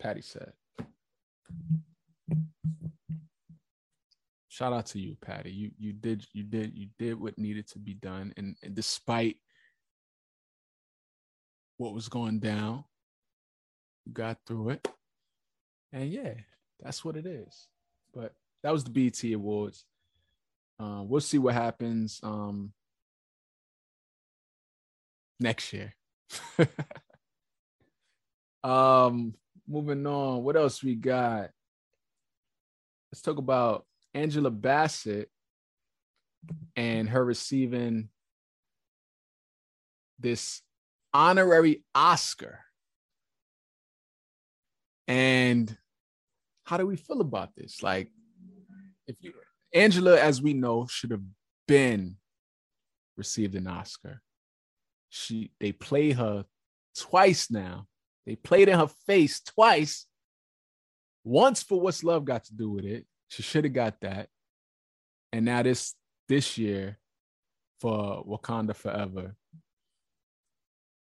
[0.00, 0.52] Patti said.
[4.48, 5.50] Shout out to you, Patti.
[5.50, 8.32] You you did you did you did what needed to be done.
[8.36, 9.38] And, and despite
[11.76, 12.84] what was going down,
[14.04, 14.88] you got through it.
[15.92, 16.34] And yeah,
[16.80, 17.66] that's what it is.
[18.12, 19.84] But that was the BET Awards.
[20.78, 22.72] Uh, we'll see what happens um,
[25.40, 25.94] next year.
[28.64, 29.34] um,
[29.66, 30.42] moving on.
[30.42, 31.50] What else we got?
[33.12, 35.30] Let's talk about Angela Bassett
[36.76, 38.08] and her receiving
[40.18, 40.62] this
[41.12, 42.60] honorary Oscar
[45.06, 45.76] and
[46.64, 47.82] how do we feel about this?
[47.82, 48.10] Like,
[49.06, 49.32] if you
[49.72, 51.22] Angela, as we know, should have
[51.66, 52.16] been
[53.16, 54.22] received an Oscar.
[55.16, 56.44] She they play her
[56.98, 57.86] twice now.
[58.26, 60.06] They played in her face twice.
[61.22, 63.06] Once for what's love got to do with it.
[63.28, 64.28] She should have got that.
[65.32, 65.94] And now this
[66.28, 66.98] this year
[67.80, 69.36] for Wakanda Forever.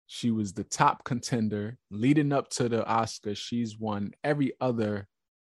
[0.06, 3.34] She was the top contender leading up to the Oscar.
[3.34, 5.08] She's won every other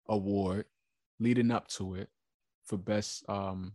[0.07, 0.65] award
[1.19, 2.09] leading up to it
[2.65, 3.73] for best um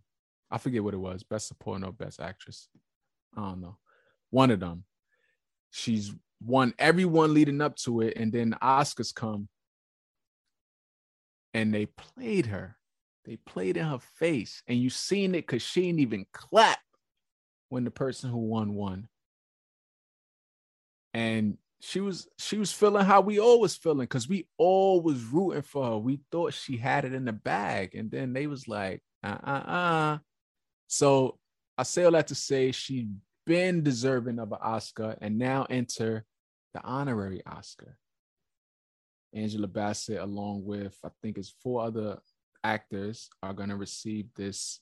[0.49, 2.69] I forget what it was, best supporting or best actress.
[3.37, 3.79] I don't know.
[4.37, 4.85] One of them.
[5.71, 6.13] She's
[6.45, 9.49] won everyone leading up to it and then the Oscars come
[11.55, 12.77] and they played her.
[13.25, 16.81] They played in her face and you seen it cuz she didn't even clap
[17.71, 19.09] when the person who won won
[21.15, 25.63] and she was she was feeling how we always feeling because we all was rooting
[25.63, 25.97] for her.
[25.97, 29.65] We thought she had it in the bag, and then they was like, uh uh
[29.83, 30.19] uh.
[30.89, 31.39] So
[31.79, 33.09] I say all that to say she
[33.47, 36.25] been deserving of an Oscar and now enter
[36.75, 37.97] the honorary Oscar.
[39.33, 42.19] Angela Bassett, along with I think it's four other
[42.65, 44.81] actors, are gonna receive this.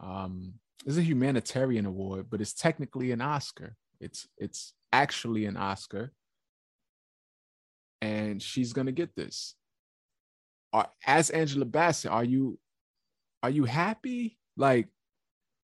[0.00, 0.54] Um,
[0.86, 3.76] it's a humanitarian award, but it's technically an Oscar.
[4.00, 6.12] It's it's actually an Oscar,
[8.00, 9.54] and she's gonna get this.
[10.72, 12.58] Are, as Angela Bassett, are you
[13.42, 14.38] are you happy?
[14.56, 14.88] Like,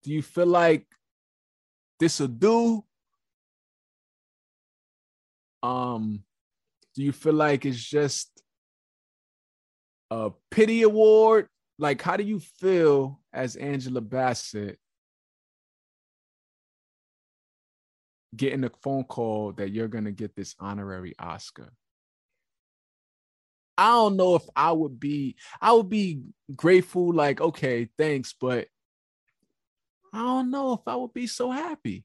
[0.03, 0.87] do you feel like
[1.99, 2.85] this will do?
[5.63, 6.23] Um,
[6.95, 8.43] do you feel like it's just
[10.11, 11.49] a pity award?
[11.79, 14.79] Like, how do you feel as Angela Bassett
[18.37, 21.73] getting a phone call that you're to get this honorary Oscar.
[23.77, 26.23] I don't know if I would be I would be
[26.55, 28.67] grateful like okay, thanks, but
[30.13, 32.05] I don't know if I would be so happy.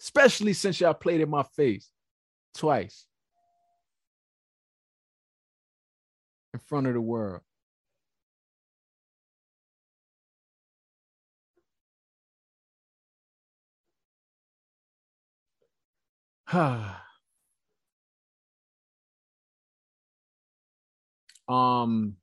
[0.00, 1.90] Especially since y'all played in my face
[2.54, 3.06] twice
[6.52, 7.40] in front of the world.
[21.48, 22.16] um,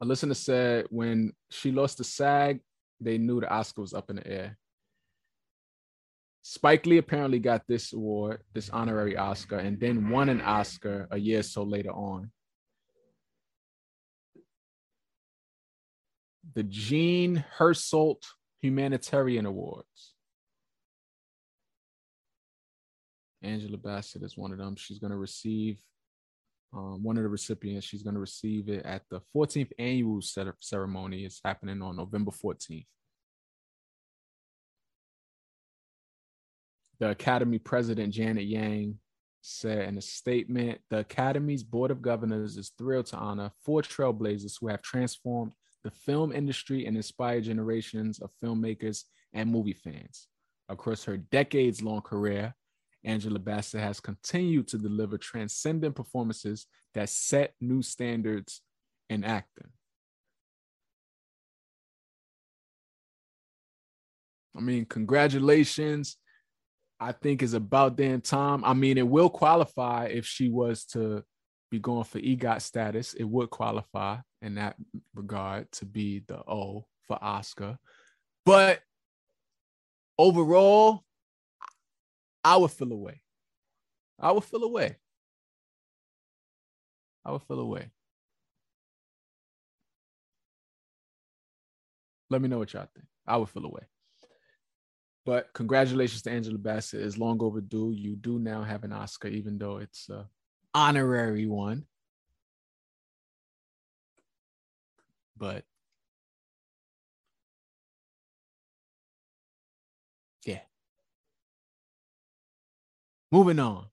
[0.00, 2.60] a listener said when she lost the SAG,
[3.00, 4.58] they knew the Oscar was up in the air.
[6.42, 11.18] Spike Lee apparently got this award, this honorary Oscar, and then won an Oscar a
[11.18, 12.30] year or so later on.
[16.54, 18.22] The Jean Hersholt
[18.60, 20.14] Humanitarian Awards.
[23.42, 24.76] Angela Bassett is one of them.
[24.76, 25.80] She's going to receive
[26.74, 27.86] um, one of the recipients.
[27.86, 30.20] She's going to receive it at the 14th annual
[30.60, 31.24] ceremony.
[31.24, 32.86] It's happening on November 14th.
[37.00, 38.98] The Academy President Janet Yang
[39.42, 44.54] said in a statement The Academy's Board of Governors is thrilled to honor four trailblazers
[44.60, 45.52] who have transformed
[45.82, 50.28] the film industry and inspired generations of filmmakers and movie fans.
[50.68, 52.54] Across her decades long career,
[53.04, 58.62] Angela Bassett has continued to deliver transcendent performances that set new standards
[59.10, 59.68] in acting.
[64.56, 66.16] I mean, congratulations.
[67.00, 68.64] I think is about damn time.
[68.64, 71.24] I mean, it will qualify if she was to
[71.70, 73.14] be going for EGOT status.
[73.14, 74.76] It would qualify in that
[75.14, 77.78] regard to be the O for Oscar.
[78.46, 78.80] But
[80.18, 81.04] overall,
[82.44, 83.22] I would feel away.
[84.20, 84.96] I would feel away.
[87.24, 87.90] I would feel away.
[92.28, 93.06] Let me know what y'all think.
[93.26, 93.82] I would feel away.
[95.24, 97.00] But congratulations to Angela Bassett.
[97.00, 97.92] It's long overdue.
[97.92, 100.28] You do now have an Oscar, even though it's a
[100.74, 101.86] honorary one.
[105.36, 105.64] But
[113.34, 113.86] Moving on.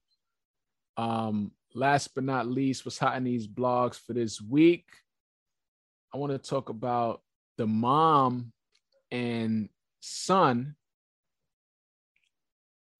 [0.97, 4.85] Um, last but not least, what's hot in these blogs for this week?
[6.13, 7.23] I want to talk about
[7.57, 8.51] the mom
[9.09, 9.69] and
[9.99, 10.75] son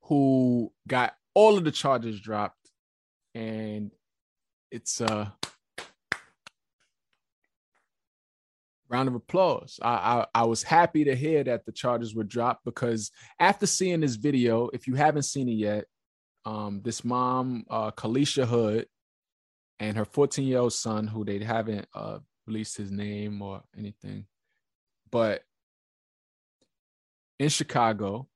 [0.05, 2.71] who got all of the charges dropped,
[3.35, 3.91] and
[4.71, 5.31] it's a
[8.89, 9.79] round of applause.
[9.79, 13.99] I, I, I was happy to hear that the charges were dropped because after seeing
[13.99, 15.85] this video, if you haven't seen it yet,
[16.45, 18.87] um, this mom, uh, Kalisha Hood,
[19.79, 24.25] and her 14 year old son, who they haven't uh, released his name or anything,
[25.11, 25.43] but
[27.39, 28.27] in Chicago,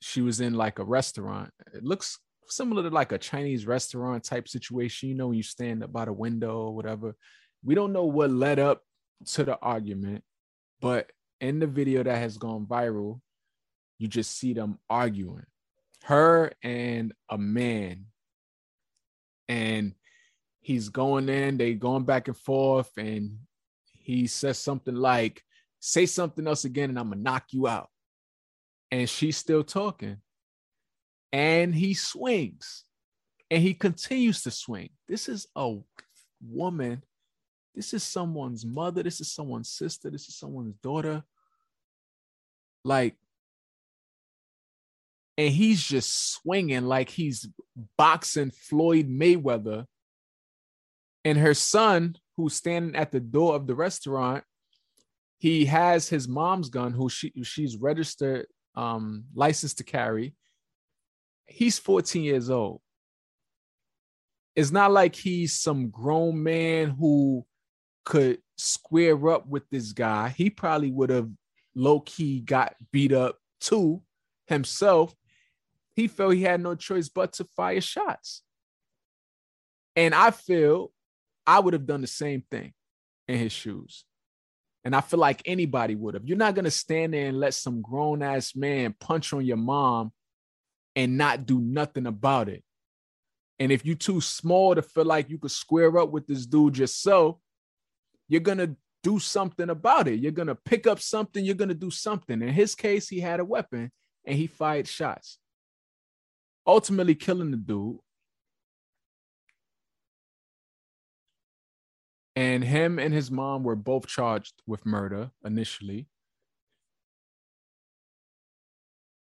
[0.00, 1.50] she was in like a restaurant.
[1.72, 2.18] It looks
[2.48, 5.08] similar to like a Chinese restaurant type situation.
[5.08, 7.14] You know, when you stand up by the window or whatever.
[7.64, 8.82] We don't know what led up
[9.32, 10.22] to the argument,
[10.80, 11.10] but
[11.40, 13.20] in the video that has gone viral,
[13.98, 15.46] you just see them arguing.
[16.06, 18.06] Her and a man.
[19.48, 19.94] And
[20.60, 23.38] he's going in, they going back and forth, and
[23.92, 25.42] he says something like,
[25.78, 27.90] say something else again, and I'm gonna knock you out
[28.90, 30.18] and she's still talking.
[31.32, 32.84] And he swings
[33.50, 34.90] and he continues to swing.
[35.08, 35.76] This is a
[36.40, 37.02] woman.
[37.74, 39.02] This is someone's mother.
[39.02, 40.08] This is someone's sister.
[40.08, 41.22] This is someone's daughter.
[42.84, 43.16] Like,
[45.38, 47.48] and he's just swinging like he's
[47.98, 49.86] boxing Floyd Mayweather.
[51.24, 54.44] And her son, who's standing at the door of the restaurant,
[55.38, 60.34] he has his mom's gun, who she she's registered um, license to carry.
[61.46, 62.80] He's 14 years old.
[64.54, 67.44] It's not like he's some grown man who
[68.04, 70.30] could square up with this guy.
[70.30, 71.28] He probably would have
[71.74, 74.02] low key got beat up too
[74.46, 75.14] himself.
[75.96, 78.42] He felt he had no choice but to fire shots.
[79.96, 80.92] And I feel
[81.46, 82.74] I would have done the same thing
[83.26, 84.04] in his shoes.
[84.84, 86.24] And I feel like anybody would have.
[86.24, 89.56] You're not going to stand there and let some grown ass man punch on your
[89.56, 90.12] mom
[90.94, 92.62] and not do nothing about it.
[93.58, 96.78] And if you're too small to feel like you could square up with this dude
[96.78, 97.38] yourself,
[98.28, 100.20] you're going to do something about it.
[100.20, 102.42] You're going to pick up something, you're going to do something.
[102.42, 103.90] In his case, he had a weapon
[104.24, 105.38] and he fired shots,
[106.66, 107.98] ultimately killing the dude.
[112.34, 116.08] And him and his mom were both charged with murder initially.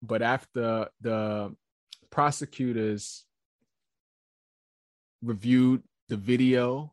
[0.01, 1.55] But after the
[2.11, 3.24] prosecutors
[5.22, 6.93] reviewed the video,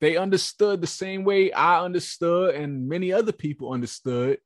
[0.00, 4.38] they understood the same way I understood and many other people understood.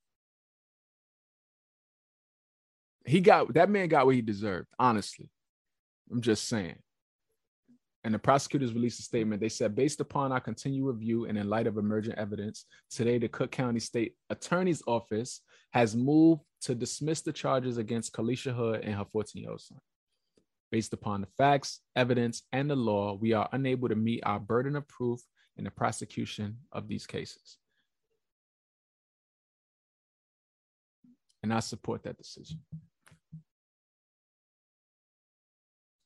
[3.09, 5.31] He got that man got what he deserved, honestly.
[6.11, 6.77] I'm just saying
[8.05, 9.41] and the prosecutors released a statement.
[9.41, 13.29] They said, based upon our continued review and in light of emerging evidence, today the
[13.29, 15.43] Cook County State Attorney's Office
[15.73, 19.79] has moved to dismiss the charges against Kalisha Hood and her 14 year old son.
[20.71, 24.77] Based upon the facts, evidence, and the law, we are unable to meet our burden
[24.77, 25.21] of proof
[25.57, 27.59] in the prosecution of these cases.
[31.43, 32.61] And I support that decision.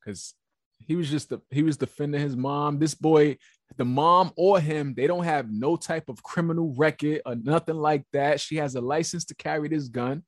[0.04, 0.34] Because
[0.78, 2.78] he was just the, he was defending his mom.
[2.78, 3.38] This boy,
[3.76, 8.04] the mom or him, they don't have no type of criminal record or nothing like
[8.12, 8.40] that.
[8.40, 10.24] She has a license to carry this gun.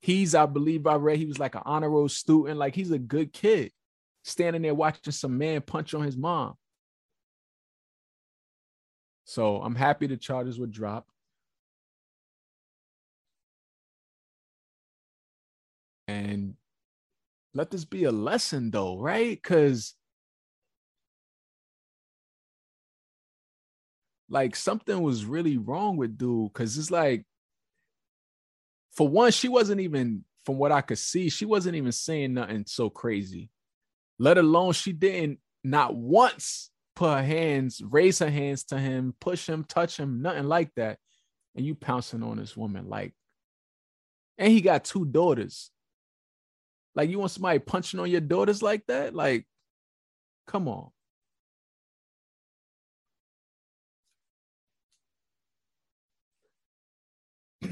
[0.00, 2.58] He's, I believe, I read he was like an honor roll student.
[2.58, 3.72] Like he's a good kid,
[4.22, 6.54] standing there watching some man punch on his mom.
[9.24, 11.10] So I'm happy the charges were dropped.
[16.06, 16.54] And
[17.56, 19.30] let this be a lesson though, right?
[19.30, 19.94] Because
[24.28, 26.52] like something was really wrong with dude.
[26.52, 27.24] Cause it's like,
[28.92, 32.64] for one, she wasn't even, from what I could see, she wasn't even saying nothing
[32.66, 33.48] so crazy.
[34.18, 39.48] Let alone she didn't not once put her hands, raise her hands to him, push
[39.48, 40.98] him, touch him, nothing like that.
[41.54, 43.14] And you pouncing on this woman like,
[44.36, 45.70] and he got two daughters.
[46.96, 49.14] Like you want somebody punching on your daughters like that?
[49.14, 49.46] Like,
[50.46, 50.88] come on.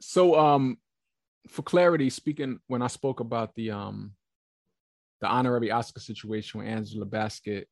[0.00, 0.76] so um
[1.48, 4.12] for clarity speaking when i spoke about the um
[5.22, 7.66] the honorary oscar situation with angela bassett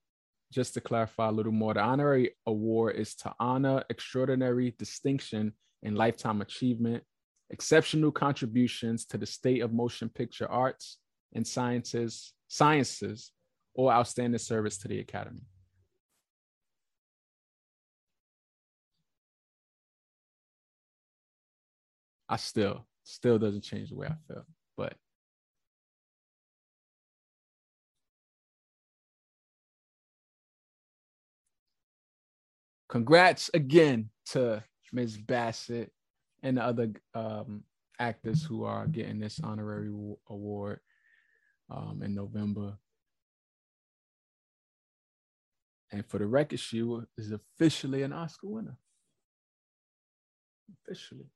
[0.51, 5.97] just to clarify a little more the honorary award is to honor extraordinary distinction and
[5.97, 7.05] lifetime achievement
[7.51, 10.99] exceptional contributions to the state of motion picture arts
[11.35, 13.33] and sciences sciences
[13.75, 15.43] or outstanding service to the academy
[22.31, 24.45] I still still doesn't change the way I feel.
[24.77, 24.95] But
[32.89, 35.19] congrats again to Ms.
[35.19, 35.93] Bassett
[36.43, 37.65] and the other um,
[37.99, 39.91] actors who are getting this honorary
[40.29, 40.81] award
[41.71, 42.75] um, in November.
[45.93, 46.81] And for the record, she
[47.19, 48.77] is officially an Oscar winner.
[50.85, 51.27] Officially.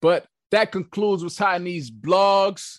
[0.00, 2.78] But that concludes what's hot in these blogs.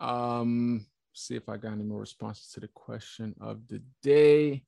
[0.00, 4.64] Um, see if I got any more responses to the question of the day.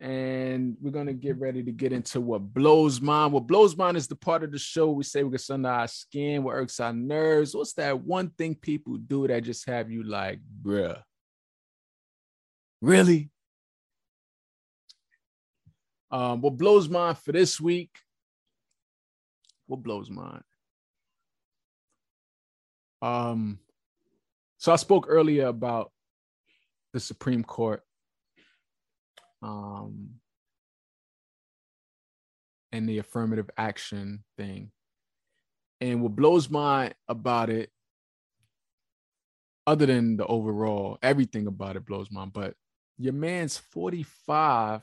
[0.00, 3.32] And we're gonna get ready to get into what blows mind.
[3.32, 5.88] What blows mind is the part of the show we say we get under our
[5.88, 7.54] skin, what irks our nerves.
[7.54, 11.00] What's that one thing people do that just have you like, bruh?
[12.82, 13.30] Really?
[16.10, 17.90] Um, what blows mind for this week
[19.66, 20.42] what blows mind?
[23.02, 23.58] Um,
[24.58, 25.90] so I spoke earlier about
[26.92, 27.82] the Supreme Court.
[29.44, 30.08] Um,
[32.72, 34.70] and the affirmative action thing.
[35.80, 37.70] And what blows my about it,
[39.66, 42.54] other than the overall, everything about it blows my, but
[42.98, 44.80] your man's 45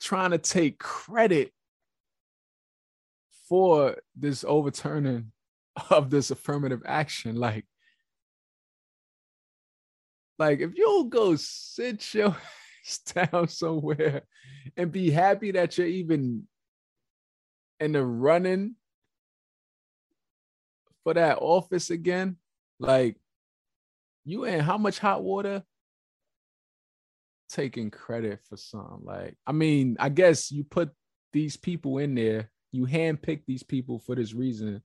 [0.00, 1.52] trying to take credit
[3.48, 5.32] for this overturning
[5.90, 7.36] of this affirmative action.
[7.36, 7.66] Like,
[10.40, 12.36] like if you'll go sit your
[13.14, 14.22] down somewhere
[14.76, 16.48] and be happy that you're even
[17.78, 18.74] in the running
[21.04, 22.36] for that office again,
[22.80, 23.16] like
[24.24, 25.62] you in how much hot water
[27.48, 30.88] taking credit for something like i mean i guess you put
[31.32, 34.82] these people in there you handpick these people for this reason.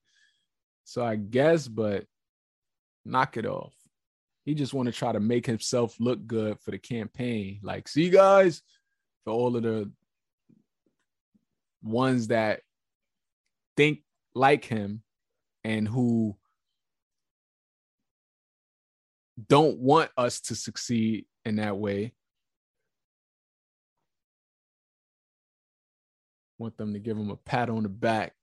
[0.83, 2.05] So I guess, but
[3.03, 3.73] knock it off.
[4.45, 7.59] He just want to try to make himself look good for the campaign.
[7.63, 8.61] Like, see, guys,
[9.23, 9.91] for all of the
[11.83, 12.61] ones that
[13.75, 13.99] think
[14.33, 15.01] like him
[15.63, 16.37] and who
[19.49, 22.13] don't want us to succeed in that way
[26.57, 28.33] want them to give him a pat on the back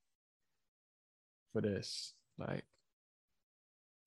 [1.51, 2.13] for this.
[2.37, 2.63] Like,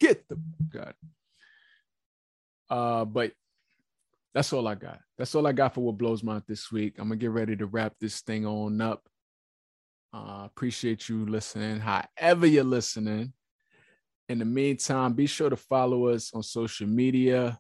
[0.00, 0.38] get the
[0.68, 0.94] God.
[2.68, 3.32] Uh, but
[4.34, 5.00] that's all I got.
[5.16, 6.96] That's all I got for what blows my this week.
[6.98, 9.02] I'm gonna get ready to wrap this thing on up.
[10.12, 13.32] Uh, appreciate you listening, however you're listening.
[14.28, 17.58] In the meantime, be sure to follow us on social media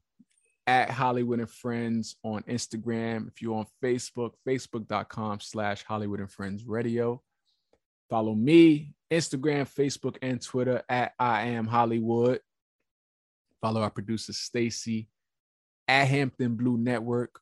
[0.66, 3.28] at Holliewood and Friends on Instagram.
[3.28, 7.22] If you're on Facebook, facebook.com slash Holliewood and Friends Radio.
[8.10, 12.40] Follow me, Instagram, Facebook, and Twitter at I am Holliewood.
[13.60, 15.08] Follow our producer Stacy
[15.88, 17.40] at Hampton Blu Network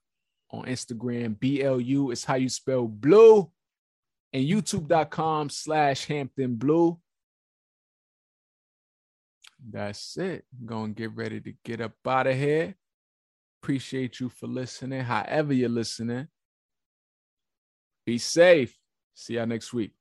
[0.51, 1.39] on Instagram.
[1.39, 3.51] BLU is how you spell blue.
[4.33, 6.99] And youtube.com slash Hampton Blu.
[9.71, 10.45] That's it.
[10.61, 12.75] I'm gonna get ready to get up out of here.
[13.63, 15.01] Appreciate you for listening.
[15.01, 16.29] However, you're listening,
[18.05, 18.77] be safe.
[19.15, 19.93] See y'all next week.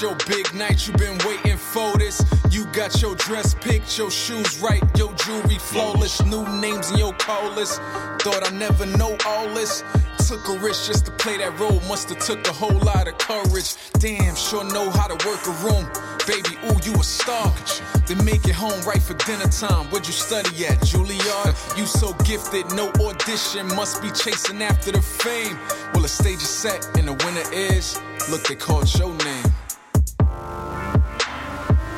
[0.00, 0.86] Your big night.
[0.86, 2.22] You've been waiting for this.
[2.50, 7.12] You got your dress picked, your shoes right, your jewelry flawless, new names in your
[7.14, 7.80] call list.
[8.20, 9.82] Thought I never know all this.
[10.28, 11.80] Took a risk just to play that role.
[11.88, 13.74] Must have took a whole lot of courage.
[13.98, 15.88] Damn, sure know how to work a room.
[16.26, 17.52] Baby, ooh, you a star.
[18.06, 19.86] Then make it home right for dinner time.
[19.90, 21.78] Where'd you study at, Juilliard?
[21.78, 23.66] You so gifted, no audition.
[23.74, 25.58] Must be chasing after the fame.
[25.92, 27.98] Well, the stage is set and the winner is.
[28.30, 29.37] Look, they called your name.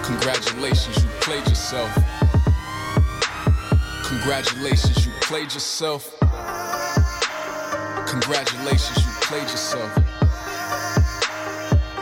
[0.05, 1.93] Congratulations, you played yourself.
[4.05, 6.19] Congratulations, you played yourself.
[8.07, 9.95] Congratulations, you played yourself.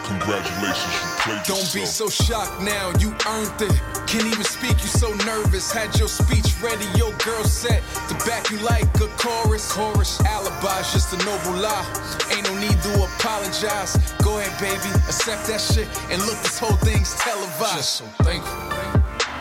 [0.04, 1.46] Congratulations, you played yourself.
[1.46, 3.87] Don't be so shocked now, you earned it.
[4.08, 5.70] Can't even speak, you so nervous.
[5.70, 9.70] Had your speech ready, your girl set to back you like a chorus.
[9.70, 11.84] Chorus alibi's just a noble lie.
[12.32, 13.98] Ain't no need to apologize.
[14.24, 17.76] Go ahead, baby, accept that shit and look, this whole thing's televised.
[17.76, 18.68] Just so thankful.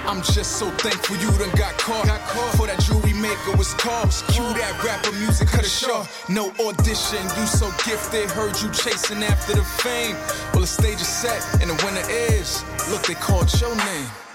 [0.03, 2.05] I'm just so thankful you done got caught.
[2.05, 2.55] Got caught.
[2.55, 4.11] For that jewelry maker was called.
[4.35, 6.11] Cue that rapper music cut it short.
[6.27, 8.29] No audition, you so gifted.
[8.31, 10.15] Heard you chasing after the fame.
[10.51, 12.65] Well, the stage is set and the winner is.
[12.91, 14.26] Look, they called your name.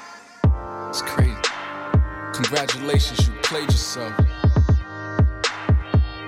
[0.92, 1.34] It's crazy.
[2.34, 4.12] Congratulations, you played yourself.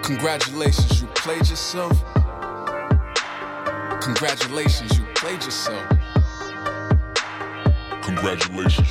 [0.03, 1.93] Congratulations, you played yourself.
[4.01, 5.87] Congratulations, you played yourself.
[8.05, 8.89] Congratulations,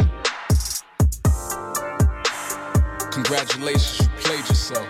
[3.09, 4.87] Congratulations, you played yourself.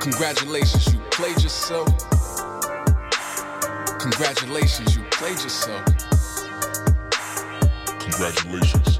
[0.00, 1.88] Congratulations, you played yourself.
[3.98, 6.09] Congratulations, you played yourself.
[8.20, 8.99] Congratulations.